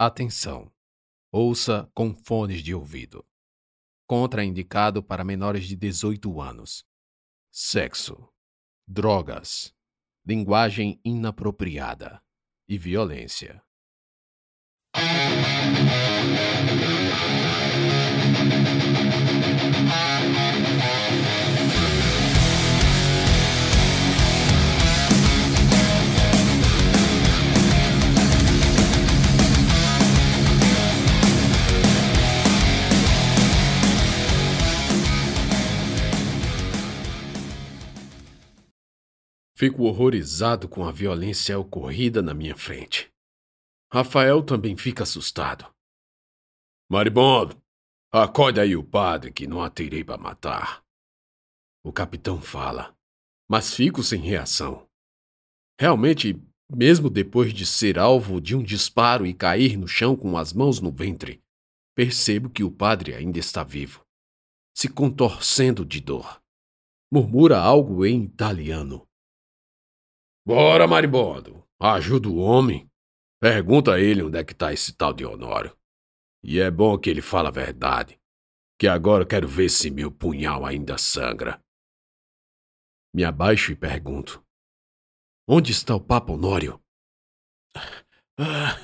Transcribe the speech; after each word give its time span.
Atenção! 0.00 0.70
Ouça 1.32 1.90
com 1.92 2.14
fones 2.14 2.62
de 2.62 2.72
ouvido. 2.72 3.26
Contraindicado 4.06 5.02
para 5.02 5.24
menores 5.24 5.66
de 5.66 5.74
18 5.74 6.40
anos. 6.40 6.86
Sexo, 7.50 8.32
drogas, 8.86 9.74
linguagem 10.24 11.00
inapropriada 11.04 12.22
e 12.68 12.78
violência. 12.78 13.60
Fico 39.58 39.82
horrorizado 39.82 40.68
com 40.68 40.84
a 40.84 40.92
violência 40.92 41.58
ocorrida 41.58 42.22
na 42.22 42.32
minha 42.32 42.56
frente. 42.56 43.12
Rafael 43.92 44.40
também 44.40 44.76
fica 44.76 45.02
assustado. 45.02 45.68
Maribondo, 46.88 47.60
acorde 48.12 48.60
aí 48.60 48.76
o 48.76 48.84
padre 48.84 49.32
que 49.32 49.48
não 49.48 49.60
atirei 49.60 50.04
para 50.04 50.16
matar. 50.16 50.84
O 51.84 51.92
capitão 51.92 52.40
fala, 52.40 52.96
mas 53.50 53.74
fico 53.74 54.00
sem 54.00 54.20
reação. 54.20 54.88
Realmente, 55.76 56.40
mesmo 56.72 57.10
depois 57.10 57.52
de 57.52 57.66
ser 57.66 57.98
alvo 57.98 58.40
de 58.40 58.54
um 58.54 58.62
disparo 58.62 59.26
e 59.26 59.34
cair 59.34 59.76
no 59.76 59.88
chão 59.88 60.14
com 60.14 60.38
as 60.38 60.52
mãos 60.52 60.80
no 60.80 60.92
ventre, 60.92 61.42
percebo 61.96 62.48
que 62.48 62.62
o 62.62 62.70
padre 62.70 63.12
ainda 63.12 63.40
está 63.40 63.64
vivo, 63.64 64.06
se 64.72 64.88
contorcendo 64.88 65.84
de 65.84 66.00
dor. 66.00 66.40
Murmura 67.12 67.58
algo 67.58 68.06
em 68.06 68.22
italiano. 68.22 69.07
Bora, 70.48 70.88
maribondo. 70.88 71.62
Ajuda 71.78 72.26
o 72.26 72.38
homem. 72.38 72.90
Pergunta 73.38 73.92
a 73.92 74.00
ele 74.00 74.22
onde 74.22 74.38
é 74.38 74.42
que 74.42 74.54
tá 74.54 74.72
esse 74.72 74.96
tal 74.96 75.12
de 75.12 75.22
Honório. 75.22 75.76
E 76.42 76.58
é 76.58 76.70
bom 76.70 76.98
que 76.98 77.10
ele 77.10 77.20
fala 77.20 77.50
a 77.50 77.52
verdade, 77.52 78.18
que 78.80 78.88
agora 78.88 79.26
quero 79.26 79.46
ver 79.46 79.68
se 79.68 79.90
meu 79.90 80.10
punhal 80.10 80.64
ainda 80.64 80.96
sangra. 80.96 81.62
Me 83.14 83.24
abaixo 83.24 83.72
e 83.72 83.76
pergunto: 83.76 84.42
Onde 85.46 85.70
está 85.70 85.94
o 85.94 86.00
Papa 86.00 86.32
Honório? 86.32 86.82
Ah, 88.38 88.74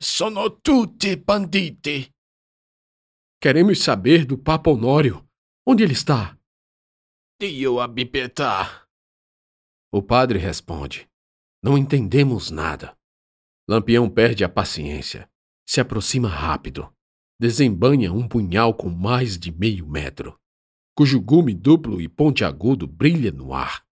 sono 0.00 0.48
tutti 0.48 1.14
banditi. 1.16 2.10
Queremos 3.38 3.82
saber 3.82 4.24
do 4.24 4.38
Papa 4.38 4.70
Honório. 4.70 5.28
Onde 5.68 5.82
ele 5.82 5.92
está? 5.92 6.38
Dio 7.38 7.80
abipetà. 7.80 8.81
O 9.94 10.00
padre 10.00 10.38
responde: 10.38 11.06
Não 11.62 11.76
entendemos 11.76 12.50
nada. 12.50 12.96
Lampião 13.68 14.08
perde 14.08 14.42
a 14.42 14.48
paciência, 14.48 15.28
se 15.68 15.82
aproxima 15.82 16.28
rápido, 16.28 16.90
desembanha 17.38 18.10
um 18.10 18.26
punhal 18.26 18.72
com 18.72 18.88
mais 18.88 19.38
de 19.38 19.52
meio 19.52 19.86
metro, 19.86 20.38
cujo 20.96 21.20
gume 21.20 21.52
duplo 21.52 22.00
e 22.00 22.08
pontiagudo 22.08 22.86
brilha 22.86 23.30
no 23.30 23.52
ar. 23.52 23.84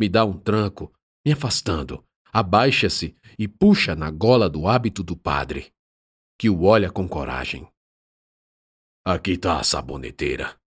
Me 0.00 0.08
dá 0.08 0.24
um 0.24 0.38
tranco, 0.38 0.90
me 1.24 1.32
afastando, 1.32 2.02
abaixa-se 2.32 3.14
e 3.38 3.46
puxa 3.46 3.94
na 3.94 4.10
gola 4.10 4.48
do 4.48 4.66
hábito 4.66 5.02
do 5.02 5.14
padre, 5.14 5.70
que 6.38 6.48
o 6.48 6.64
olha 6.64 6.90
com 6.90 7.06
coragem. 7.06 7.68
Aqui 9.04 9.32
está 9.32 9.60
a 9.60 9.64
saboneteira. 9.64 10.58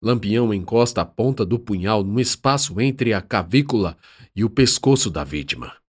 Lampião 0.00 0.54
encosta 0.54 1.00
a 1.00 1.04
ponta 1.04 1.44
do 1.44 1.58
punhal 1.58 2.04
no 2.04 2.20
espaço 2.20 2.80
entre 2.80 3.12
a 3.12 3.20
cavícula 3.20 3.98
e 4.38 4.44
o 4.44 4.48
pescoço 4.48 5.10
da 5.10 5.24
vítima. 5.24 5.82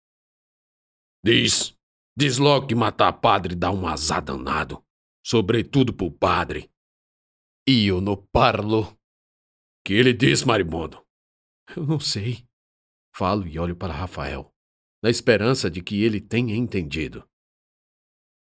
Diz, 1.23 1.77
diz 2.17 2.39
logo 2.39 2.65
que 2.65 2.73
matar 2.73 3.13
padre 3.13 3.53
dá 3.53 3.69
um 3.69 3.85
azar 3.85 4.23
danado, 4.23 4.83
sobretudo 5.23 5.93
pro 5.93 6.11
padre. 6.11 6.67
E 7.67 7.85
eu 7.85 8.01
não 8.01 8.17
parlo. 8.33 8.97
Que 9.85 9.93
ele 9.93 10.13
diz, 10.13 10.43
maribondo? 10.43 11.05
Eu 11.77 11.85
não 11.85 11.99
sei. 11.99 12.43
Falo 13.15 13.45
e 13.45 13.59
olho 13.59 13.75
para 13.75 13.93
Rafael, 13.93 14.51
na 15.03 15.11
esperança 15.11 15.69
de 15.69 15.83
que 15.83 16.01
ele 16.01 16.19
tenha 16.19 16.55
entendido. 16.55 17.29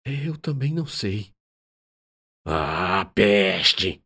Eu 0.05 0.37
também 0.37 0.75
não 0.75 0.85
sei. 0.85 1.33
Ah, 2.45 3.05
peste! 3.15 4.03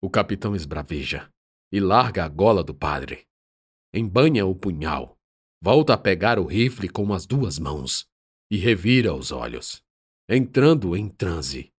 O 0.00 0.08
capitão 0.08 0.54
esbraveja 0.54 1.28
e 1.72 1.80
larga 1.80 2.24
a 2.24 2.28
gola 2.28 2.62
do 2.62 2.72
padre. 2.72 3.26
Embanha 3.92 4.46
o 4.46 4.54
punhal, 4.54 5.18
volta 5.62 5.94
a 5.94 5.96
pegar 5.96 6.40
o 6.40 6.44
rifle 6.44 6.88
com 6.88 7.14
as 7.14 7.24
duas 7.24 7.56
mãos 7.56 8.04
e 8.50 8.56
revira 8.56 9.14
os 9.14 9.30
olhos, 9.30 9.80
entrando 10.28 10.96
em 10.96 11.08
transe. 11.08 11.72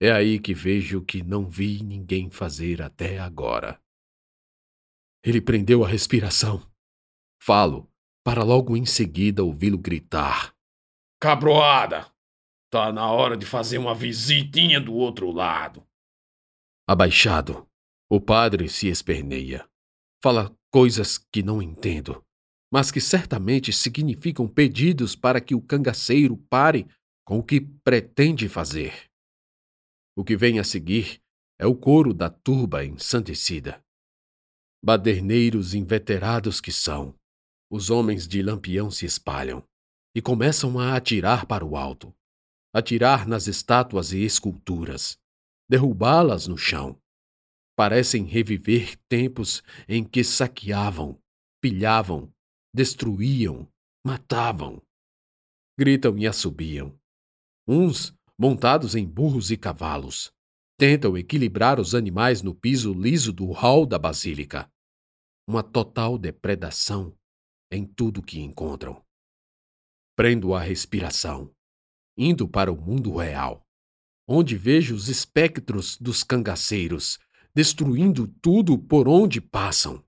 É 0.00 0.10
aí 0.10 0.40
que 0.40 0.54
vejo 0.54 1.04
que 1.04 1.22
não 1.22 1.46
vi 1.46 1.82
ninguém 1.82 2.30
fazer 2.30 2.80
até 2.80 3.18
agora. 3.18 3.78
Ele 5.22 5.42
prendeu 5.42 5.84
a 5.84 5.88
respiração. 5.88 6.66
Falo, 7.42 7.86
para 8.24 8.42
logo 8.42 8.74
em 8.74 8.86
seguida 8.86 9.44
ouvi-lo 9.44 9.76
gritar: 9.76 10.54
Cabroada! 11.20 12.10
Tá 12.70 12.90
na 12.92 13.12
hora 13.12 13.36
de 13.36 13.44
fazer 13.44 13.76
uma 13.76 13.94
visitinha 13.94 14.80
do 14.80 14.94
outro 14.94 15.30
lado. 15.30 15.86
Abaixado, 16.88 17.68
o 18.10 18.20
padre 18.20 18.70
se 18.70 18.88
esperneia. 18.88 19.68
Fala 20.22 20.56
coisas 20.70 21.18
que 21.18 21.42
não 21.42 21.62
entendo, 21.62 22.25
mas 22.72 22.90
que 22.90 23.00
certamente 23.00 23.72
significam 23.72 24.48
pedidos 24.48 25.14
para 25.14 25.40
que 25.40 25.54
o 25.54 25.60
cangaceiro 25.60 26.36
pare 26.50 26.86
com 27.24 27.38
o 27.38 27.42
que 27.42 27.60
pretende 27.60 28.48
fazer. 28.48 29.10
O 30.16 30.24
que 30.24 30.36
vem 30.36 30.58
a 30.58 30.64
seguir 30.64 31.20
é 31.58 31.66
o 31.66 31.74
coro 31.74 32.12
da 32.12 32.30
turba 32.30 32.84
ensandecida. 32.84 33.82
Baderneiros 34.84 35.74
inveterados 35.74 36.60
que 36.60 36.72
são, 36.72 37.14
os 37.70 37.90
homens 37.90 38.28
de 38.28 38.42
Lampião 38.42 38.90
se 38.90 39.04
espalham 39.04 39.66
e 40.14 40.22
começam 40.22 40.78
a 40.78 40.96
atirar 40.96 41.46
para 41.46 41.64
o 41.64 41.76
alto, 41.76 42.14
atirar 42.72 43.26
nas 43.26 43.46
estátuas 43.46 44.12
e 44.12 44.22
esculturas, 44.22 45.18
derrubá-las 45.68 46.46
no 46.46 46.56
chão. 46.56 47.00
Parecem 47.76 48.24
reviver 48.24 48.96
tempos 49.08 49.62
em 49.88 50.02
que 50.04 50.24
saqueavam, 50.24 51.20
pilhavam, 51.60 52.32
destruíam, 52.76 53.66
matavam. 54.06 54.82
Gritam 55.78 56.18
e 56.18 56.26
assobiam. 56.26 56.94
Uns, 57.66 58.14
montados 58.38 58.94
em 58.94 59.06
burros 59.08 59.50
e 59.50 59.56
cavalos, 59.56 60.30
tentam 60.78 61.16
equilibrar 61.16 61.80
os 61.80 61.94
animais 61.94 62.42
no 62.42 62.54
piso 62.54 62.92
liso 62.92 63.32
do 63.32 63.50
hall 63.50 63.86
da 63.86 63.98
basílica. 63.98 64.70
Uma 65.48 65.62
total 65.62 66.18
depredação 66.18 67.16
em 67.72 67.86
tudo 67.86 68.22
que 68.22 68.40
encontram. 68.40 69.02
Prendo 70.14 70.52
a 70.52 70.60
respiração, 70.60 71.50
indo 72.14 72.46
para 72.46 72.70
o 72.70 72.78
mundo 72.78 73.16
real 73.16 73.66
onde 74.28 74.56
vejo 74.56 74.94
os 74.94 75.08
espectros 75.08 75.96
dos 75.98 76.24
cangaceiros 76.24 77.18
destruindo 77.54 78.26
tudo 78.42 78.76
por 78.76 79.08
onde 79.08 79.40
passam. 79.40 80.04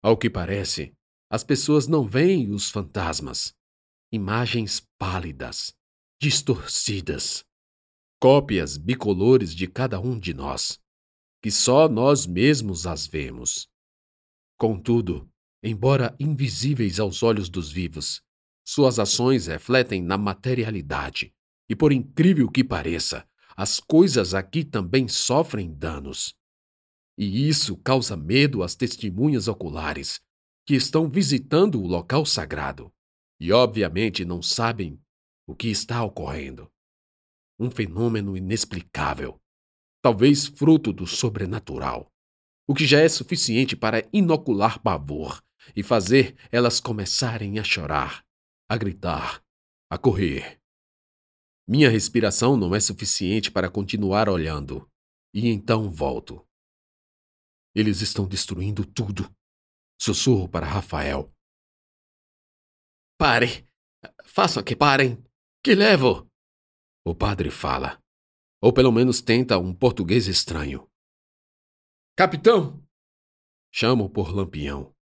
Ao 0.00 0.16
que 0.16 0.30
parece, 0.30 0.94
as 1.34 1.42
pessoas 1.42 1.88
não 1.88 2.06
veem 2.06 2.52
os 2.52 2.70
fantasmas, 2.70 3.52
imagens 4.12 4.86
pálidas, 4.96 5.74
distorcidas, 6.22 7.44
cópias 8.20 8.76
bicolores 8.76 9.52
de 9.52 9.66
cada 9.66 9.98
um 9.98 10.16
de 10.16 10.32
nós, 10.32 10.80
que 11.42 11.50
só 11.50 11.88
nós 11.88 12.24
mesmos 12.24 12.86
as 12.86 13.08
vemos. 13.08 13.68
Contudo, 14.56 15.28
embora 15.60 16.14
invisíveis 16.20 17.00
aos 17.00 17.20
olhos 17.20 17.48
dos 17.48 17.68
vivos, 17.68 18.22
suas 18.64 19.00
ações 19.00 19.48
refletem 19.48 20.00
na 20.00 20.16
materialidade 20.16 21.34
e 21.68 21.74
por 21.74 21.92
incrível 21.92 22.48
que 22.48 22.62
pareça, 22.62 23.28
as 23.56 23.80
coisas 23.80 24.34
aqui 24.34 24.64
também 24.64 25.08
sofrem 25.08 25.74
danos. 25.74 26.32
E 27.18 27.48
isso 27.48 27.76
causa 27.76 28.16
medo 28.16 28.62
às 28.62 28.76
testemunhas 28.76 29.48
oculares, 29.48 30.22
que 30.66 30.74
estão 30.74 31.08
visitando 31.08 31.80
o 31.80 31.86
local 31.86 32.24
sagrado 32.24 32.92
e, 33.38 33.52
obviamente, 33.52 34.24
não 34.24 34.40
sabem 34.40 35.00
o 35.46 35.54
que 35.54 35.68
está 35.68 36.02
ocorrendo. 36.02 36.70
Um 37.58 37.70
fenômeno 37.70 38.36
inexplicável, 38.36 39.40
talvez 40.02 40.46
fruto 40.46 40.92
do 40.92 41.06
sobrenatural, 41.06 42.10
o 42.66 42.74
que 42.74 42.86
já 42.86 43.00
é 43.00 43.08
suficiente 43.08 43.76
para 43.76 44.08
inocular 44.12 44.80
pavor 44.82 45.42
e 45.76 45.82
fazer 45.82 46.36
elas 46.50 46.80
começarem 46.80 47.58
a 47.58 47.64
chorar, 47.64 48.24
a 48.68 48.76
gritar, 48.76 49.42
a 49.90 49.98
correr 49.98 50.60
Minha 51.68 51.90
respiração 51.90 52.56
não 52.56 52.74
é 52.74 52.80
suficiente 52.80 53.50
para 53.50 53.70
continuar 53.70 54.28
olhando, 54.28 54.90
e 55.32 55.48
então 55.48 55.90
volto. 55.90 56.46
Eles 57.74 58.00
estão 58.00 58.26
destruindo 58.26 58.84
tudo. 58.84 59.34
Sussurro 60.00 60.48
para 60.48 60.66
Rafael. 60.66 61.32
Pare! 63.16 63.66
Façam 64.24 64.62
que 64.62 64.74
parem! 64.74 65.22
Que 65.62 65.74
levo! 65.74 66.28
O 67.06 67.14
padre 67.14 67.50
fala. 67.50 67.98
Ou 68.60 68.72
pelo 68.72 68.90
menos 68.90 69.22
tenta 69.22 69.58
um 69.58 69.74
português 69.74 70.26
estranho. 70.26 70.90
Capitão! 72.16 72.84
Chamo 73.72 74.10
por 74.10 74.34
Lampião. 74.34 74.94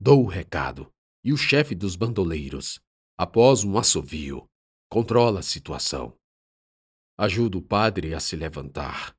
Dou 0.00 0.24
o 0.24 0.28
recado, 0.28 0.92
e 1.24 1.32
o 1.32 1.36
chefe 1.36 1.74
dos 1.74 1.96
bandoleiros, 1.96 2.80
após 3.16 3.64
um 3.64 3.76
assovio, 3.76 4.48
controla 4.88 5.40
a 5.40 5.42
situação. 5.42 6.16
Ajuda 7.18 7.58
o 7.58 7.62
padre 7.62 8.14
a 8.14 8.20
se 8.20 8.36
levantar. 8.36 9.16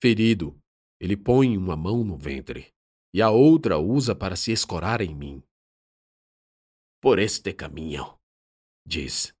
Ferido, 0.00 0.58
ele 0.98 1.16
põe 1.16 1.56
uma 1.56 1.76
mão 1.76 2.02
no 2.02 2.16
ventre 2.16 2.73
e 3.14 3.22
a 3.22 3.30
outra 3.30 3.78
usa 3.78 4.12
para 4.12 4.34
se 4.34 4.50
escorar 4.50 5.00
em 5.00 5.14
mim. 5.14 5.40
Por 7.00 7.20
este 7.20 7.52
caminho, 7.52 8.18
diz, 8.84 9.32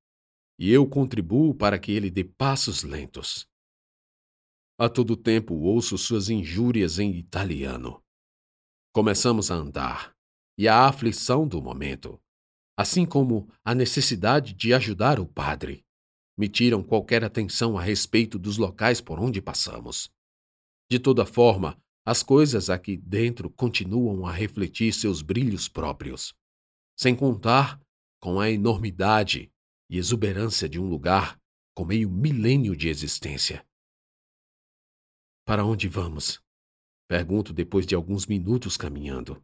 e 0.56 0.70
eu 0.70 0.88
contribuo 0.88 1.52
para 1.52 1.76
que 1.76 1.90
ele 1.90 2.08
dê 2.08 2.22
passos 2.22 2.84
lentos. 2.84 3.48
A 4.78 4.88
todo 4.88 5.16
tempo 5.16 5.54
ouço 5.54 5.98
suas 5.98 6.28
injúrias 6.28 7.00
em 7.00 7.16
italiano. 7.16 8.00
Começamos 8.92 9.50
a 9.50 9.56
andar, 9.56 10.14
e 10.56 10.68
a 10.68 10.86
aflição 10.86 11.48
do 11.48 11.60
momento, 11.60 12.22
assim 12.78 13.04
como 13.04 13.50
a 13.64 13.74
necessidade 13.74 14.54
de 14.54 14.72
ajudar 14.72 15.18
o 15.18 15.26
padre, 15.26 15.84
me 16.38 16.48
tiram 16.48 16.80
qualquer 16.80 17.24
atenção 17.24 17.76
a 17.76 17.82
respeito 17.82 18.38
dos 18.38 18.56
locais 18.56 19.00
por 19.00 19.18
onde 19.18 19.42
passamos. 19.42 20.12
De 20.88 21.00
toda 21.00 21.26
forma, 21.26 21.76
as 22.04 22.22
coisas 22.22 22.68
aqui 22.68 22.96
dentro 22.96 23.48
continuam 23.48 24.26
a 24.26 24.32
refletir 24.32 24.92
seus 24.92 25.22
brilhos 25.22 25.68
próprios, 25.68 26.34
sem 26.96 27.16
contar 27.16 27.80
com 28.20 28.38
a 28.38 28.50
enormidade 28.50 29.50
e 29.88 29.96
exuberância 29.96 30.68
de 30.68 30.78
um 30.78 30.88
lugar 30.88 31.40
com 31.74 31.84
meio 31.84 32.10
milênio 32.10 32.76
de 32.76 32.88
existência. 32.88 33.66
Para 35.46 35.64
onde 35.64 35.88
vamos? 35.88 36.42
Pergunto 37.08 37.52
depois 37.52 37.86
de 37.86 37.94
alguns 37.94 38.26
minutos 38.26 38.76
caminhando. 38.76 39.42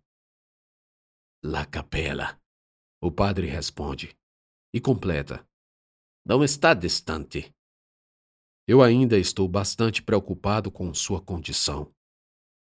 La 1.42 1.64
Capela. 1.64 2.38
O 3.02 3.10
padre 3.10 3.46
responde 3.46 4.14
e 4.74 4.80
completa. 4.80 5.46
Não 6.24 6.44
está 6.44 6.74
distante. 6.74 7.50
Eu 8.66 8.82
ainda 8.82 9.18
estou 9.18 9.48
bastante 9.48 10.02
preocupado 10.02 10.70
com 10.70 10.92
sua 10.92 11.20
condição. 11.20 11.92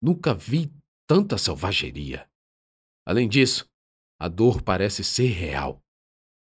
Nunca 0.02 0.34
vi 0.34 0.72
tanta 1.06 1.36
selvageria. 1.36 2.30
Além 3.04 3.28
disso, 3.28 3.68
a 4.18 4.28
dor 4.28 4.62
parece 4.62 5.02
ser 5.04 5.28
real. 5.28 5.82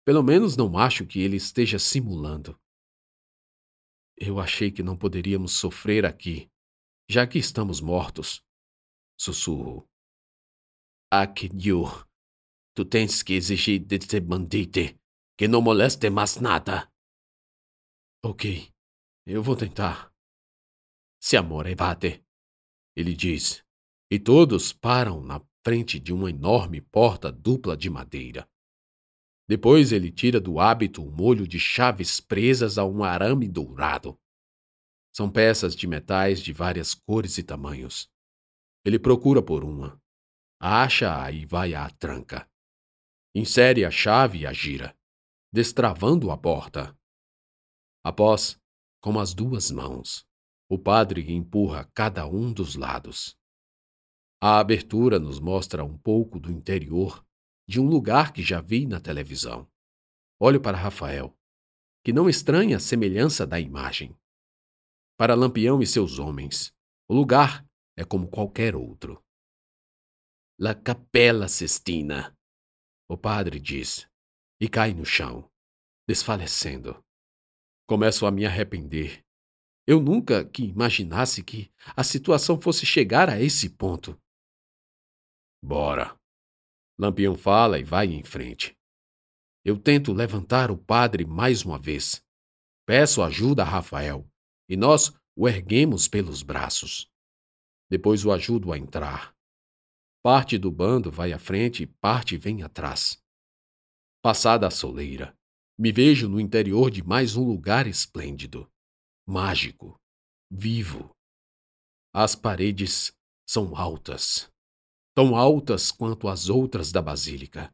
Pelo 0.06 0.24
menos 0.24 0.58
não 0.58 0.78
acho 0.78 1.06
que 1.06 1.20
ele 1.20 1.38
esteja 1.38 1.80
simulando. 1.80 2.60
Eu 4.18 4.40
achei 4.40 4.72
que 4.72 4.84
não 4.84 4.98
poderíamos 4.98 5.54
sofrer 5.54 6.06
aqui, 6.06 6.50
já 7.10 7.28
que 7.28 7.38
estamos 7.38 7.82
mortos. 7.82 8.44
Sussurro. 9.20 9.88
Akidyu, 11.12 11.86
tu 12.76 12.84
tens 12.86 13.22
que 13.22 13.34
exigir 13.34 13.80
desse 13.80 14.20
bandite 14.20 15.00
que 15.38 15.48
não 15.48 15.62
moleste 15.62 16.10
mais 16.10 16.38
nada. 16.38 16.92
Ok, 18.24 18.72
eu 19.26 19.44
vou 19.44 19.56
tentar. 19.56 20.14
Se 21.20 21.38
amor 21.38 21.68
evade, 21.68 22.24
ele 22.96 23.16
diz, 23.16 23.64
e 24.12 24.20
todos 24.20 24.72
param 24.72 25.22
na 25.22 25.42
frente 25.66 26.00
de 26.00 26.14
uma 26.14 26.30
enorme 26.30 26.82
porta 26.82 27.32
dupla 27.32 27.76
de 27.76 27.90
madeira. 27.90 28.48
Depois 29.48 29.92
ele 29.92 30.12
tira 30.12 30.40
do 30.40 30.60
hábito 30.60 31.04
um 31.04 31.12
molho 31.12 31.48
de 31.48 31.60
chaves 31.60 32.20
presas 32.20 32.78
a 32.78 32.86
um 32.86 33.04
arame 33.04 33.48
dourado. 33.48 34.20
São 35.16 35.30
peças 35.30 35.76
de 35.76 35.86
metais 35.86 36.42
de 36.42 36.54
várias 36.54 36.94
cores 36.94 37.38
e 37.38 37.44
tamanhos. 37.44 38.10
Ele 38.86 39.00
procura 39.00 39.42
por 39.42 39.64
uma, 39.64 40.02
acha-a 40.60 41.32
e 41.32 41.46
vai 41.46 41.74
à 41.74 41.90
tranca. 41.90 42.50
Insere 43.36 43.84
a 43.84 43.92
chave 43.92 44.40
e 44.40 44.46
a 44.46 44.54
gira, 44.54 44.96
destravando 45.52 46.32
a 46.32 46.38
porta. 46.38 46.98
Após, 48.04 48.60
com 49.02 49.20
as 49.20 49.34
duas 49.34 49.72
mãos, 49.72 50.26
o 50.70 50.78
padre 50.78 51.32
empurra 51.32 51.90
cada 51.94 52.26
um 52.26 52.52
dos 52.52 52.76
lados. 52.76 53.38
A 54.42 54.60
abertura 54.60 55.20
nos 55.20 55.40
mostra 55.40 55.84
um 55.84 55.98
pouco 55.98 56.40
do 56.40 56.52
interior 56.52 57.26
de 57.68 57.80
um 57.80 57.88
lugar 57.88 58.34
que 58.34 58.44
já 58.44 58.60
vi 58.60 58.86
na 58.86 59.00
televisão. 59.00 59.70
Olho 60.40 60.60
para 60.60 60.78
Rafael, 60.78 61.38
que 62.04 62.12
não 62.12 62.28
estranha 62.28 62.78
a 62.78 62.80
semelhança 62.80 63.48
da 63.48 63.60
imagem. 63.60 64.18
Para 65.18 65.36
Lampião 65.36 65.82
e 65.82 65.88
seus 65.88 66.20
homens, 66.20 66.74
o 67.08 67.14
lugar 67.14 67.66
é 67.96 68.04
como 68.04 68.28
qualquer 68.28 68.76
outro. 68.76 69.24
La 70.60 70.76
Capella 70.76 71.48
Sistina, 71.48 72.36
o 73.10 73.18
padre 73.18 73.60
diz, 73.60 74.08
e 74.60 74.68
cai 74.68 74.94
no 74.94 75.06
chão, 75.06 75.50
desfalecendo. 76.08 77.02
Começo 77.88 78.26
a 78.26 78.32
me 78.32 78.46
arrepender. 78.46 79.23
Eu 79.86 80.02
nunca 80.02 80.46
que 80.46 80.64
imaginasse 80.64 81.44
que 81.44 81.72
a 81.96 82.04
situação 82.04 82.60
fosse 82.60 82.86
chegar 82.86 83.30
a 83.30 83.42
esse 83.42 83.70
ponto. 83.70 84.18
Bora. 85.62 86.18
Lampião 86.98 87.36
fala 87.36 87.80
e 87.80 87.84
vai 87.84 88.08
em 88.08 88.24
frente. 88.24 88.78
Eu 89.66 89.78
tento 89.78 90.14
levantar 90.14 90.72
o 90.72 90.78
padre 90.78 91.26
mais 91.26 91.64
uma 91.64 91.80
vez. 91.80 92.24
Peço 92.86 93.22
ajuda 93.22 93.64
a 93.64 93.66
Rafael 93.66 94.28
e 94.70 94.78
nós 94.78 95.14
o 95.36 95.48
erguemos 95.48 96.08
pelos 96.08 96.44
braços. 96.44 97.10
Depois 97.90 98.26
o 98.26 98.32
ajudo 98.32 98.72
a 98.72 98.78
entrar. 98.78 99.36
Parte 100.22 100.58
do 100.58 100.72
bando 100.72 101.12
vai 101.12 101.34
à 101.34 101.40
frente 101.40 101.84
e 101.84 101.88
parte 101.88 102.38
vem 102.38 102.64
atrás. 102.64 103.22
Passada 104.22 104.68
a 104.68 104.72
soleira, 104.72 105.38
me 105.78 105.92
vejo 105.92 106.30
no 106.30 106.40
interior 106.40 106.90
de 106.90 107.04
mais 107.04 107.36
um 107.36 107.44
lugar 107.44 107.88
esplêndido, 107.88 108.72
mágico, 109.26 110.00
vivo. 110.52 111.10
As 112.14 112.36
paredes 112.36 113.14
são 113.48 113.76
altas, 113.76 114.50
tão 115.16 115.36
altas 115.36 115.92
quanto 115.92 116.28
as 116.28 116.50
outras 116.50 116.92
da 116.92 117.02
basílica. 117.02 117.72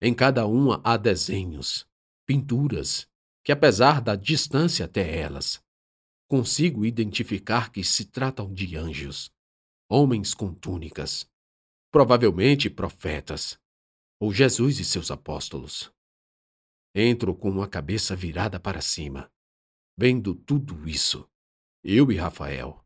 Em 0.00 0.14
cada 0.14 0.46
uma 0.46 0.80
há 0.84 0.96
desenhos, 0.96 1.86
pinturas, 2.26 3.06
que 3.44 3.52
apesar 3.52 4.00
da 4.00 4.14
distância 4.14 4.84
até 4.84 5.18
elas, 5.18 5.60
consigo 6.28 6.86
identificar 6.86 7.70
que 7.70 7.82
se 7.82 8.04
tratam 8.04 8.52
de 8.52 8.76
anjos, 8.76 9.30
homens 9.88 10.32
com 10.32 10.54
túnicas, 10.54 11.28
provavelmente 11.90 12.70
profetas, 12.70 13.58
ou 14.20 14.32
Jesus 14.32 14.78
e 14.78 14.84
seus 14.84 15.10
apóstolos. 15.10 15.92
Entro 16.94 17.34
com 17.34 17.62
a 17.62 17.68
cabeça 17.68 18.14
virada 18.14 18.60
para 18.60 18.80
cima, 18.80 19.30
vendo 20.00 20.34
tudo 20.34 20.88
isso, 20.88 21.28
eu 21.84 22.10
e 22.10 22.16
Rafael, 22.16 22.82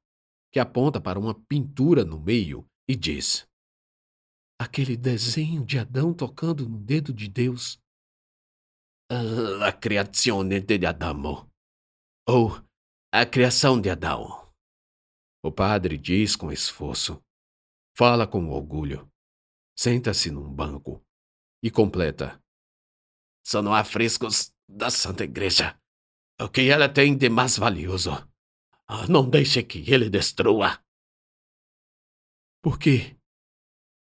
que 0.53 0.59
aponta 0.59 1.01
para 1.01 1.17
uma 1.17 1.33
pintura 1.33 2.05
no 2.05 2.19
meio 2.19 2.69
e 2.89 2.97
diz: 2.97 3.47
Aquele 4.61 4.97
desenho 4.97 5.65
de 5.65 5.79
Adão 5.79 6.13
tocando 6.13 6.69
no 6.69 6.77
dedo 6.77 7.13
de 7.15 7.29
Deus. 7.29 7.79
La 9.11 9.73
creazione 9.73 10.61
de 10.61 10.85
Adamo. 10.85 11.49
Ou 12.27 12.51
a 13.13 13.25
criação 13.25 13.81
de 13.81 13.91
Adão. 13.91 14.53
O 15.45 15.53
padre 15.53 15.97
diz 15.97 16.35
com 16.35 16.51
esforço. 16.51 17.23
Fala 17.97 18.27
com 18.27 18.49
orgulho. 18.49 19.09
Senta-se 19.79 20.33
num 20.33 20.53
banco 20.53 21.01
e 21.63 21.71
completa. 21.71 22.43
São 23.47 23.73
afrescos 23.73 24.53
da 24.69 24.91
Santa 24.91 25.23
Igreja. 25.23 25.79
O 26.41 26.49
que 26.49 26.69
ela 26.69 26.89
tem 26.89 27.17
de 27.17 27.29
mais 27.29 27.57
valioso. 27.57 28.11
Ah, 28.87 29.07
não 29.09 29.29
deixe 29.31 29.63
que 29.63 29.79
ele 29.91 30.11
destrua. 30.11 30.83
Por 32.61 32.79
quê? 32.79 33.17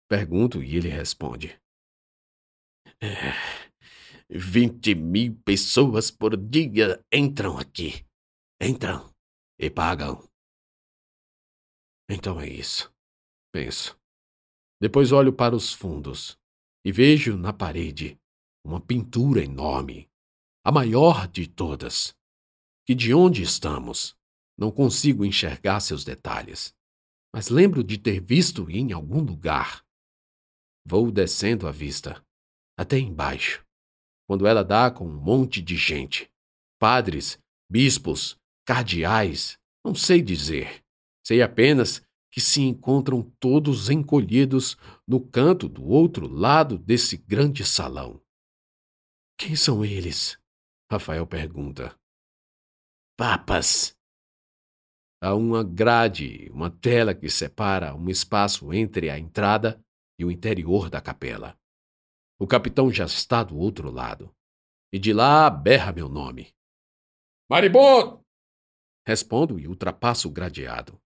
Pergunto 0.08 0.62
e 0.62 0.76
ele 0.76 0.88
responde. 0.88 1.61
É, 3.00 3.32
vinte 4.30 4.94
mil 4.94 5.37
pessoas 5.44 6.11
por 6.11 6.37
dia 6.37 7.04
entram 7.12 7.58
aqui. 7.58 8.06
Entram 8.61 9.12
e 9.58 9.68
pagam. 9.68 10.26
Então 12.08 12.40
é 12.40 12.49
isso, 12.49 12.92
penso. 13.52 13.99
Depois 14.80 15.12
olho 15.12 15.32
para 15.32 15.54
os 15.54 15.73
fundos 15.73 16.38
e 16.85 16.92
vejo 16.92 17.37
na 17.37 17.52
parede 17.52 18.18
uma 18.64 18.80
pintura 18.80 19.44
enorme, 19.44 20.08
a 20.66 20.73
maior 20.73 21.28
de 21.28 21.46
todas. 21.46 22.12
que 22.85 22.92
de 22.92 23.14
onde 23.14 23.40
estamos. 23.40 24.16
Não 24.58 24.73
consigo 24.73 25.25
enxergar 25.25 25.78
seus 25.78 26.02
detalhes, 26.02 26.75
mas 27.32 27.50
lembro 27.50 27.85
de 27.85 27.96
ter 27.96 28.20
visto 28.20 28.68
em 28.68 28.92
algum 28.92 29.20
lugar. 29.20 29.85
Vou 30.85 31.12
descendo 31.12 31.68
a 31.68 31.70
vista, 31.70 32.20
até 32.76 32.99
embaixo, 32.99 33.64
quando 34.26 34.44
ela 34.44 34.64
dá 34.64 34.90
com 34.90 35.06
um 35.06 35.20
monte 35.20 35.62
de 35.62 35.76
gente. 35.76 36.28
Padres, 36.80 37.38
bispos, 37.70 38.37
cardeais, 38.66 39.56
não 39.85 39.94
sei 39.94 40.20
dizer. 40.20 40.82
Sei 41.25 41.42
apenas 41.42 42.02
que 42.32 42.40
se 42.40 42.61
encontram 42.62 43.23
todos 43.38 43.88
encolhidos 43.88 44.76
no 45.06 45.20
canto 45.20 45.68
do 45.68 45.85
outro 45.85 46.26
lado 46.26 46.76
desse 46.76 47.16
grande 47.16 47.64
salão. 47.64 48.20
Quem 49.38 49.54
são 49.54 49.85
eles? 49.85 50.37
Rafael 50.88 51.26
pergunta. 51.26 51.98
Papas. 53.18 53.96
Há 55.20 55.34
uma 55.34 55.64
grade, 55.64 56.48
uma 56.52 56.70
tela 56.70 57.12
que 57.12 57.28
separa 57.28 57.92
um 57.92 58.08
espaço 58.08 58.72
entre 58.72 59.10
a 59.10 59.18
entrada 59.18 59.82
e 60.16 60.24
o 60.24 60.30
interior 60.30 60.88
da 60.88 61.00
capela. 61.00 61.58
O 62.38 62.46
capitão 62.46 62.92
já 62.92 63.04
está 63.04 63.42
do 63.42 63.56
outro 63.56 63.90
lado. 63.90 64.32
E 64.92 64.98
de 64.98 65.12
lá 65.12 65.50
berra 65.50 65.92
meu 65.92 66.08
nome. 66.08 66.54
Maribondo! 67.50 68.24
Respondo 69.04 69.58
e 69.58 69.66
ultrapasso 69.66 70.28
o 70.28 70.30
gradeado, 70.30 71.00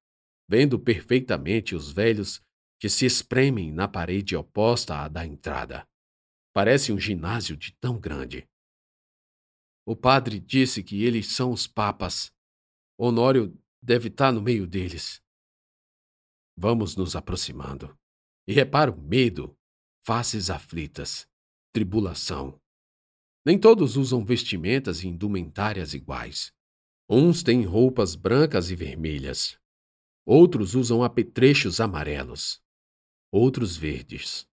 vendo 0.47 0.79
perfeitamente 0.79 1.75
os 1.75 1.91
velhos 1.91 2.43
que 2.79 2.89
se 2.91 3.07
espremem 3.07 3.73
na 3.73 3.89
parede 3.89 4.37
oposta 4.37 4.97
à 4.97 5.09
da 5.09 5.25
entrada. 5.25 5.87
Parece 6.53 6.93
um 6.93 6.99
ginásio 6.99 7.57
de 7.57 7.73
tão 7.81 7.99
grande. 7.99 8.47
O 9.85 9.97
padre 9.97 10.39
disse 10.39 10.83
que 10.83 11.05
eles 11.05 11.29
são 11.29 11.53
os 11.53 11.67
papas. 11.67 12.33
Honório 12.99 13.59
deve 13.83 14.09
estar 14.09 14.33
no 14.33 14.41
meio 14.43 14.67
deles. 14.67 15.23
Vamos 16.57 16.97
nos 16.97 17.17
aproximando. 17.17 17.97
E 18.47 18.53
reparo 18.53 18.97
medo, 19.01 19.57
faces 20.05 20.51
aflitas, 20.51 21.27
tribulação. 21.73 22.61
Nem 23.45 23.59
todos 23.59 23.97
usam 23.97 24.25
vestimentas 24.25 25.03
e 25.03 25.09
indumentárias 25.09 25.95
iguais. 25.95 26.53
Uns 27.09 27.43
têm 27.43 27.65
roupas 27.65 28.15
brancas 28.15 28.71
e 28.71 28.77
vermelhas. 28.77 29.59
Outros 30.27 30.75
usam 30.75 31.03
apetrechos 31.03 31.81
amarelos. 31.81 32.63
Outros 33.33 33.77
verdes. 33.77 34.47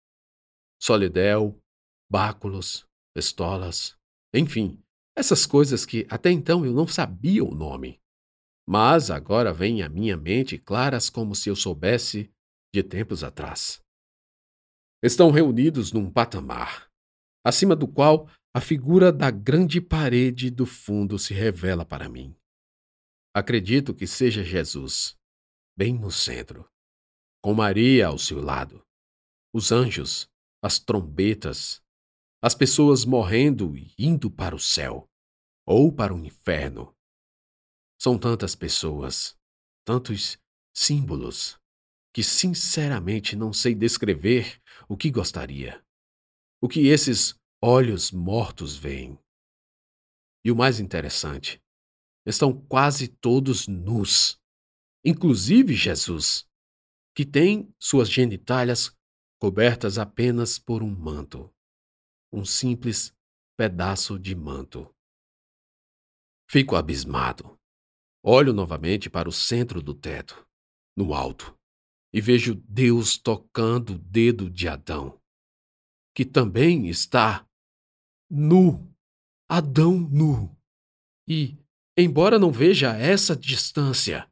Solidel, 0.79 1.59
báculos, 2.09 2.87
estolas, 3.15 3.97
enfim, 4.33 4.81
essas 5.17 5.47
coisas 5.47 5.83
que 5.83 6.05
até 6.11 6.29
então 6.29 6.63
eu 6.63 6.71
não 6.71 6.87
sabia 6.87 7.43
o 7.43 7.55
nome. 7.55 7.99
Mas 8.69 9.09
agora 9.09 9.51
vêm 9.51 9.81
à 9.81 9.89
minha 9.89 10.15
mente 10.15 10.59
claras 10.59 11.09
como 11.09 11.33
se 11.33 11.49
eu 11.49 11.55
soubesse 11.55 12.31
de 12.71 12.83
tempos 12.83 13.23
atrás. 13.23 13.81
Estão 15.01 15.31
reunidos 15.31 15.91
num 15.91 16.11
patamar, 16.11 16.87
acima 17.43 17.75
do 17.75 17.87
qual 17.87 18.29
a 18.53 18.61
figura 18.61 19.11
da 19.11 19.31
grande 19.31 19.81
parede 19.81 20.51
do 20.51 20.67
fundo 20.67 21.17
se 21.17 21.33
revela 21.33 21.83
para 21.83 22.07
mim. 22.07 22.35
Acredito 23.33 23.95
que 23.95 24.05
seja 24.05 24.43
Jesus, 24.43 25.17
bem 25.75 25.97
no 25.97 26.11
centro, 26.11 26.69
com 27.41 27.55
Maria 27.55 28.07
ao 28.07 28.19
seu 28.19 28.39
lado, 28.39 28.83
os 29.51 29.71
anjos, 29.71 30.29
as 30.61 30.77
trombetas, 30.77 31.81
as 32.39 32.53
pessoas 32.53 33.03
morrendo 33.03 33.75
e 33.75 33.93
indo 33.97 34.29
para 34.29 34.55
o 34.55 34.59
céu 34.59 35.06
ou 35.67 35.91
para 35.91 36.15
o 36.15 36.25
inferno. 36.25 36.95
São 37.99 38.17
tantas 38.17 38.55
pessoas, 38.55 39.37
tantos 39.85 40.39
símbolos, 40.73 41.59
que 42.13 42.23
sinceramente 42.23 43.35
não 43.35 43.51
sei 43.51 43.75
descrever 43.75 44.61
o 44.87 44.95
que 44.95 45.11
gostaria. 45.11 45.83
O 46.61 46.69
que 46.69 46.87
esses 46.87 47.35
olhos 47.61 48.11
mortos 48.11 48.77
veem. 48.77 49.19
E 50.45 50.51
o 50.51 50.55
mais 50.55 50.79
interessante, 50.79 51.61
estão 52.25 52.53
quase 52.67 53.09
todos 53.09 53.67
nus, 53.67 54.39
inclusive 55.03 55.73
Jesus, 55.73 56.47
que 57.13 57.25
tem 57.25 57.69
suas 57.77 58.09
genitálias 58.09 58.95
cobertas 59.39 59.97
apenas 59.97 60.57
por 60.57 60.81
um 60.81 60.95
manto 60.95 61.53
um 62.31 62.43
simples 62.45 63.13
pedaço 63.57 64.19
de 64.19 64.35
manto. 64.35 64.93
Fico 66.49 66.75
abismado. 66.75 67.59
Olho 68.23 68.53
novamente 68.53 69.09
para 69.09 69.27
o 69.27 69.31
centro 69.31 69.81
do 69.81 69.93
teto, 69.93 70.47
no 70.95 71.13
alto, 71.13 71.57
e 72.13 72.21
vejo 72.21 72.55
Deus 72.55 73.17
tocando 73.17 73.93
o 73.93 73.97
dedo 73.97 74.49
de 74.49 74.67
Adão, 74.67 75.19
que 76.15 76.25
também 76.25 76.87
está 76.87 77.45
nu. 78.29 78.91
Adão 79.49 79.97
nu. 79.97 80.55
E, 81.27 81.57
embora 81.97 82.39
não 82.39 82.51
veja 82.51 82.95
essa 82.97 83.35
distância, 83.35 84.29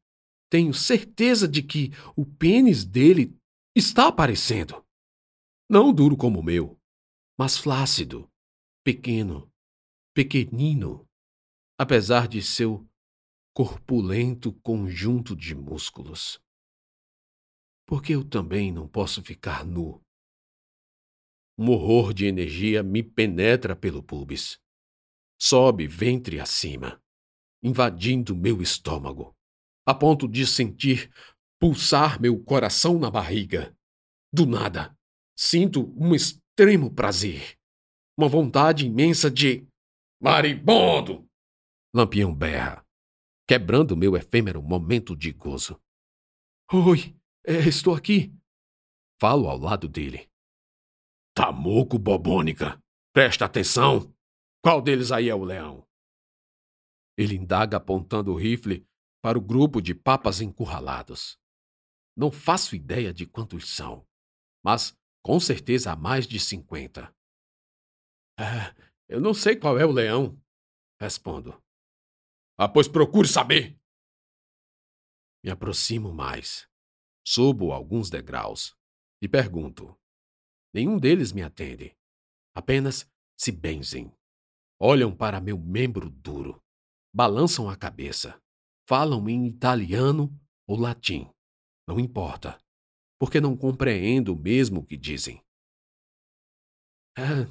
tenho 0.49 0.73
certeza 0.73 1.47
de 1.47 1.61
que 1.61 1.91
o 2.15 2.25
pênis 2.25 2.85
dele 2.85 3.37
está 3.75 4.07
aparecendo. 4.07 4.85
Não 5.69 5.93
duro 5.93 6.15
como 6.15 6.39
o 6.39 6.43
meu, 6.43 6.79
mas 7.37 7.57
flácido, 7.57 8.29
pequeno, 8.83 9.51
pequenino, 10.13 11.05
apesar 11.77 12.27
de 12.27 12.41
seu 12.41 12.87
corpulento 13.53 14.53
conjunto 14.61 15.35
de 15.35 15.53
músculos. 15.53 16.39
Porque 17.85 18.13
eu 18.13 18.23
também 18.23 18.71
não 18.71 18.87
posso 18.87 19.21
ficar 19.21 19.65
nu. 19.65 20.01
Um 21.57 21.69
horror 21.69 22.13
de 22.13 22.25
energia 22.25 22.83
me 22.83 23.01
penetra 23.01 23.75
pelo 23.75 24.03
pubis. 24.03 24.59
Sobe 25.39 25.87
ventre 25.87 26.39
acima, 26.39 27.01
invadindo 27.63 28.35
meu 28.35 28.61
estômago, 28.61 29.33
a 29.85 29.93
ponto 29.93 30.27
de 30.27 30.47
sentir 30.47 31.11
pulsar 31.59 32.19
meu 32.19 32.41
coração 32.43 32.99
na 32.99 33.09
barriga. 33.11 33.75
Do 34.33 34.45
nada, 34.45 34.97
sinto 35.37 35.93
um 35.97 36.13
extremo 36.13 36.93
prazer. 36.93 37.57
Uma 38.17 38.27
vontade 38.27 38.85
imensa 38.85 39.29
de. 39.29 39.67
Maribondo! 40.21 41.24
Lampião 41.95 42.35
berra, 42.35 42.85
quebrando 43.47 43.95
meu 43.95 44.17
efêmero 44.17 44.61
momento 44.61 45.15
de 45.15 45.31
gozo. 45.31 45.81
Oi, 46.69 47.17
é, 47.47 47.59
estou 47.69 47.95
aqui. 47.95 48.37
Falo 49.17 49.47
ao 49.47 49.57
lado 49.57 49.87
dele. 49.87 50.29
Tamuco 51.33 51.97
bobônica, 51.97 52.83
presta 53.13 53.45
atenção. 53.45 54.13
Qual 54.61 54.81
deles 54.81 55.09
aí 55.09 55.29
é 55.29 55.35
o 55.35 55.45
leão? 55.45 55.87
Ele 57.17 57.37
indaga 57.37 57.77
apontando 57.77 58.33
o 58.33 58.37
rifle 58.37 58.85
para 59.21 59.37
o 59.37 59.41
grupo 59.41 59.81
de 59.81 59.95
papas 59.95 60.41
encurralados. 60.41 61.39
Não 62.13 62.29
faço 62.29 62.75
ideia 62.75 63.13
de 63.13 63.25
quantos 63.25 63.73
são, 63.73 64.05
mas 64.61 64.93
com 65.23 65.39
certeza 65.39 65.93
há 65.93 65.95
mais 65.95 66.27
de 66.27 66.41
cinquenta. 66.41 67.15
Ah, 68.37 68.75
eu 69.07 69.21
não 69.21 69.33
sei 69.33 69.55
qual 69.55 69.79
é 69.79 69.85
o 69.85 69.93
leão, 69.93 70.37
respondo. 70.99 71.63
Ah, 72.57 72.69
pois 72.69 72.87
procure 72.87 73.27
saber. 73.27 73.77
Me 75.43 75.51
aproximo 75.51 76.13
mais. 76.13 76.67
Subo 77.25 77.71
alguns 77.71 78.09
degraus 78.09 78.75
e 79.21 79.27
pergunto. 79.27 79.97
Nenhum 80.73 80.97
deles 80.97 81.31
me 81.31 81.41
atende. 81.41 81.95
Apenas 82.55 83.09
se 83.37 83.51
benzem. 83.51 84.11
Olham 84.79 85.15
para 85.15 85.41
meu 85.41 85.57
membro 85.57 86.09
duro. 86.09 86.61
Balançam 87.13 87.69
a 87.69 87.75
cabeça. 87.75 88.41
Falam 88.87 89.27
em 89.29 89.47
italiano 89.47 90.29
ou 90.67 90.77
latim. 90.77 91.29
Não 91.87 91.99
importa 91.99 92.59
porque 93.19 93.39
não 93.39 93.55
compreendo 93.55 94.35
mesmo 94.35 94.81
o 94.81 94.85
que 94.85 94.97
dizem. 94.97 95.41
Ah, 97.17 97.49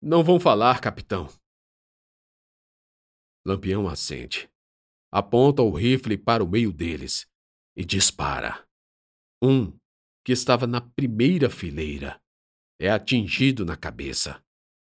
não 0.00 0.22
vão 0.22 0.38
falar, 0.38 0.80
capitão. 0.80 1.28
Lampião 3.44 3.88
assente. 3.88 4.50
Aponta 5.12 5.62
o 5.62 5.70
rifle 5.70 6.16
para 6.16 6.42
o 6.44 6.48
meio 6.48 6.72
deles 6.72 7.28
e 7.76 7.84
dispara. 7.84 8.66
Um, 9.42 9.76
que 10.24 10.32
estava 10.32 10.66
na 10.66 10.80
primeira 10.80 11.48
fileira, 11.48 12.20
é 12.78 12.90
atingido 12.90 13.64
na 13.64 13.76
cabeça 13.76 14.44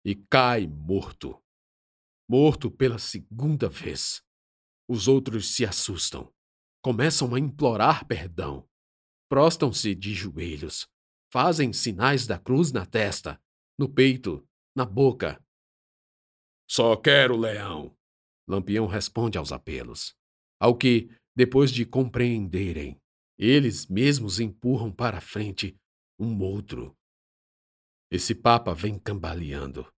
e 0.05 0.15
cai 0.15 0.67
morto. 0.67 1.41
Morto 2.29 2.71
pela 2.71 2.97
segunda 2.97 3.69
vez. 3.69 4.23
Os 4.89 5.07
outros 5.07 5.53
se 5.55 5.65
assustam. 5.65 6.33
Começam 6.81 7.35
a 7.35 7.39
implorar 7.39 8.05
perdão 8.07 8.67
prostam-se 9.29 9.93
de 9.93 10.13
joelhos, 10.13 10.87
fazem 11.31 11.73
sinais 11.73 12.25
da 12.25 12.39
cruz 12.39 12.71
na 12.71 12.85
testa, 12.85 13.41
no 13.77 13.89
peito, 13.89 14.47
na 14.75 14.85
boca. 14.85 15.43
Só 16.69 16.95
quero 16.95 17.37
leão. 17.37 17.96
Lampião 18.47 18.87
responde 18.87 19.37
aos 19.37 19.51
apelos, 19.51 20.15
ao 20.59 20.77
que, 20.77 21.09
depois 21.35 21.71
de 21.71 21.85
compreenderem, 21.85 22.99
eles 23.37 23.85
mesmos 23.87 24.39
empurram 24.39 24.91
para 24.91 25.21
frente 25.21 25.77
um 26.19 26.41
outro. 26.41 26.95
Esse 28.09 28.33
papa 28.33 28.73
vem 28.73 28.97
cambaleando, 28.97 29.91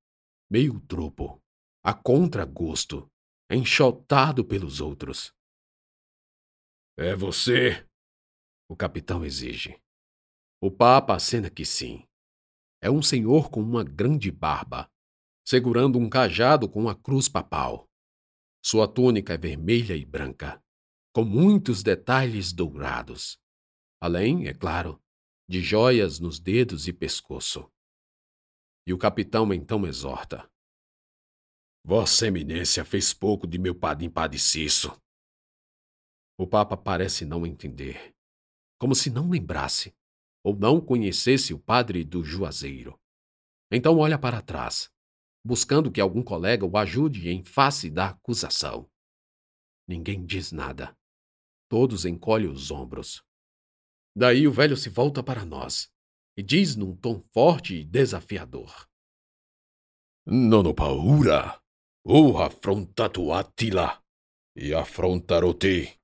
meio 0.52 0.80
tropo, 0.82 1.42
a 1.84 1.94
contragosto, 1.94 3.08
enxotado 3.50 4.44
pelos 4.44 4.82
outros. 4.82 5.32
É 6.98 7.16
você? 7.16 7.88
O 8.68 8.76
capitão 8.76 9.24
exige. 9.24 9.80
O 10.62 10.70
papa 10.70 11.16
acena 11.16 11.50
que 11.50 11.64
sim. 11.64 12.04
É 12.82 12.92
um 12.92 13.02
senhor 13.02 13.50
com 13.50 13.62
uma 13.62 13.84
grande 13.84 14.32
barba, 14.32 14.90
segurando 15.48 15.98
um 15.98 16.10
cajado 16.10 16.70
com 16.70 16.90
a 16.90 16.96
cruz 16.96 17.30
papal. 17.30 17.89
Sua 18.62 18.88
túnica 18.88 19.34
é 19.34 19.38
vermelha 19.38 19.96
e 19.96 20.06
branca, 20.06 20.62
com 21.14 21.24
muitos 21.24 21.82
detalhes 21.82 22.52
dourados. 22.52 23.40
Além, 24.02 24.48
é 24.48 24.54
claro, 24.54 25.02
de 25.48 25.62
joias 25.62 26.20
nos 26.20 26.40
dedos 26.40 26.88
e 26.88 26.94
pescoço. 26.94 27.72
E 28.86 28.94
o 28.94 28.98
capitão 28.98 29.54
então 29.54 29.86
exorta: 29.86 30.50
Vossa 31.84 32.28
Eminência 32.28 32.84
fez 32.84 33.14
pouco 33.14 33.48
de 33.48 33.58
meu 33.58 33.74
padim 33.74 34.10
padeciço. 34.10 34.96
O 36.38 36.48
Papa 36.48 36.78
parece 36.78 37.26
não 37.26 37.46
entender, 37.46 38.14
como 38.80 38.94
se 38.94 39.10
não 39.10 39.30
lembrasse 39.30 39.94
ou 40.44 40.56
não 40.56 40.80
conhecesse 40.80 41.54
o 41.54 41.60
padre 41.60 42.04
do 42.04 42.24
Juazeiro. 42.24 42.98
Então 43.72 43.98
olha 43.98 44.18
para 44.18 44.42
trás, 44.42 44.90
buscando 45.44 45.92
que 45.92 46.02
algum 46.02 46.24
colega 46.24 46.66
o 46.66 46.78
ajude 46.78 47.30
em 47.30 47.44
face 47.44 47.90
da 47.90 48.10
acusação. 48.10 48.90
Ninguém 49.88 50.26
diz 50.26 50.52
nada. 50.52 50.96
Todos 51.70 52.06
encolhem 52.06 52.50
os 52.50 52.72
ombros. 52.72 53.24
Daí 54.16 54.48
o 54.48 54.52
velho 54.52 54.76
se 54.76 54.90
volta 54.90 55.24
para 55.24 55.46
nós 55.46 55.92
e 56.38 56.44
diz 56.44 56.76
num 56.76 56.96
tom 56.96 57.22
forte 57.34 57.76
e 57.76 57.84
desafiador: 57.84 58.88
Nono 60.26 60.74
paura, 60.74 61.62
ou 62.06 62.42
afrontato 62.42 63.34
Attila, 63.34 64.02
e 64.56 64.74
afrontarote. 64.74 66.00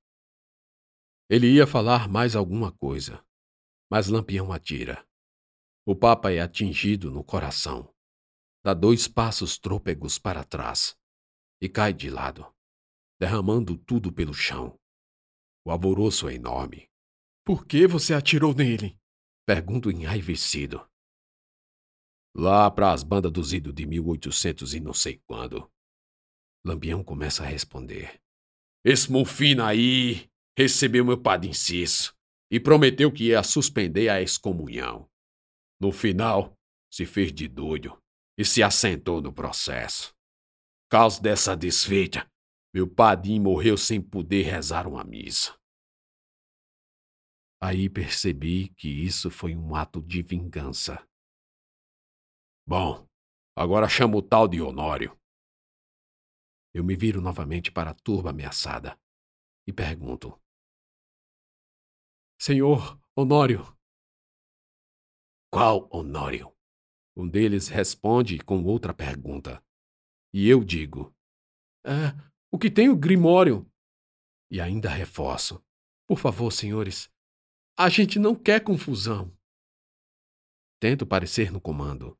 Ele 1.30 1.48
ia 1.48 1.65
falar 1.65 2.08
mais 2.08 2.36
alguma 2.36 2.72
coisa, 2.72 3.24
mas 3.89 4.08
Lampião 4.08 4.51
atira. 4.51 5.08
O 5.86 5.96
Papa 5.96 6.32
é 6.32 6.39
atingido 6.39 7.10
no 7.10 7.24
coração. 7.24 7.94
Dá 8.65 8.74
dois 8.74 9.07
passos 9.07 9.60
trôpegos 9.60 10.17
para 10.17 10.43
trás 10.43 10.98
e 11.62 11.69
cai 11.69 11.93
de 11.93 12.10
lado, 12.10 12.51
derramando 13.19 13.77
tudo 13.77 14.12
pelo 14.12 14.34
chão. 14.34 14.75
O 15.63 15.69
alvoroço 15.69 16.27
é 16.27 16.34
enorme. 16.34 16.89
Por 17.45 17.67
que 17.67 17.86
você 17.86 18.15
atirou 18.15 18.55
nele? 18.55 19.00
Pergunto 19.45 19.91
enraivecido. 19.91 20.84
Lá 22.36 22.72
para 22.72 22.91
as 22.91 23.03
bandas 23.03 23.31
dos 23.31 23.53
idos 23.53 23.72
de 23.72 23.86
1800 23.86 24.74
e 24.74 24.79
não 24.79 24.95
sei 24.95 25.22
quando. 25.27 25.72
Lampião 26.65 27.03
começa 27.03 27.43
a 27.43 27.45
responder. 27.45 28.19
Esse 28.84 29.12
Mufina 29.12 29.67
aí 29.67 30.27
recebeu 30.57 31.05
meu 31.05 31.22
padre 31.22 31.51
inciso 31.51 32.15
e 32.50 32.60
prometeu 32.60 33.12
que 33.12 33.25
ia 33.25 33.43
suspender 33.43 34.10
a 34.10 34.24
excomunhão. 34.24 35.07
No 35.79 35.91
final, 35.91 36.57
se 36.91 37.05
fez 37.05 37.31
de 37.31 37.48
doido 37.48 37.95
e 38.38 38.44
se 38.44 38.62
assentou 38.62 39.22
no 39.22 39.34
processo. 39.34 40.15
Causa 40.89 41.22
dessa 41.22 41.56
desfeita, 41.56 42.30
meu 42.74 42.88
padrinho 42.88 43.44
morreu 43.44 43.77
sem 43.77 44.01
poder 44.01 44.44
rezar 44.44 44.88
uma 44.88 45.04
missa. 45.04 45.58
Aí 47.62 47.89
percebi 47.89 48.69
que 48.69 48.88
isso 48.88 49.32
foi 49.32 49.56
um 49.56 49.76
ato 49.76 50.02
de 50.02 50.21
vingança. 50.21 51.08
Bom, 52.67 53.08
agora 53.56 53.88
chamo 53.88 54.17
o 54.17 54.21
tal 54.21 54.48
de 54.48 54.62
Honório. 54.62 55.17
Eu 56.74 56.84
me 56.84 56.95
viro 56.95 57.21
novamente 57.21 57.71
para 57.71 57.91
a 57.91 57.93
turba 57.95 58.32
ameaçada 58.32 59.00
e 59.65 59.71
pergunto: 59.74 60.39
Senhor 62.38 63.00
Honório. 63.15 63.63
Qual 65.50 65.88
Honório? 65.89 66.55
Um 67.17 67.28
deles 67.28 67.67
responde 67.69 68.38
com 68.39 68.63
outra 68.63 68.93
pergunta. 68.93 69.63
E 70.34 70.49
eu 70.49 70.63
digo: 70.63 71.15
É, 71.86 72.13
o 72.51 72.60
que 72.60 72.69
tem 72.69 72.89
o 72.89 72.95
Grimório? 72.95 73.65
E 74.51 74.60
ainda 74.60 74.89
reforço: 74.89 75.63
Por 76.08 76.19
favor, 76.19 76.51
senhores, 76.51 77.10
a 77.78 77.89
gente 77.89 78.19
não 78.19 78.36
quer 78.36 78.63
confusão. 78.63 79.36
Tento 80.80 81.06
parecer 81.06 81.51
no 81.51 81.62
comando, 81.62 82.17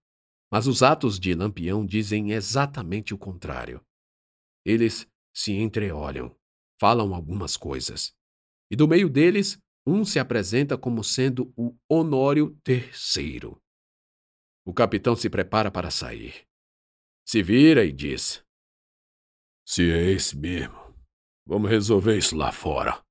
mas 0.52 0.66
os 0.66 0.82
atos 0.82 1.20
de 1.20 1.34
Lampião 1.34 1.86
dizem 1.86 2.32
exatamente 2.32 3.14
o 3.14 3.18
contrário. 3.18 3.86
Eles 4.66 5.08
se 5.34 5.52
entreolham, 5.52 6.34
falam 6.80 7.14
algumas 7.14 7.58
coisas, 7.58 8.16
e 8.72 8.76
do 8.76 8.88
meio 8.88 9.10
deles, 9.10 9.60
um 9.86 10.04
se 10.04 10.18
apresenta 10.18 10.78
como 10.78 11.04
sendo 11.04 11.54
o 11.56 11.78
Honório 11.90 12.58
III. 12.68 13.56
O 14.66 14.74
capitão 14.74 15.16
se 15.16 15.30
prepara 15.30 15.70
para 15.70 15.92
sair. 15.92 16.46
Se 17.26 17.44
vira 17.44 17.86
e 17.86 17.92
diz: 17.92 18.44
Se 19.66 19.92
é 19.92 20.12
esse 20.12 20.36
mesmo, 20.38 20.76
vamos 21.46 21.70
resolver 21.70 22.18
isso 22.18 22.36
lá 22.36 22.52
fora 22.52 23.06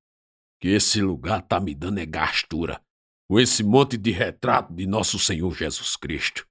que 0.64 0.68
esse 0.68 1.02
lugar 1.02 1.42
tá 1.42 1.60
me 1.60 1.74
dando 1.74 1.98
é 1.98 2.06
gastura, 2.06 2.80
com 3.28 3.38
esse 3.38 3.62
monte 3.62 3.98
de 3.98 4.10
retrato 4.10 4.72
de 4.72 4.86
nosso 4.86 5.18
Senhor 5.18 5.54
Jesus 5.54 5.94
Cristo. 5.94 6.46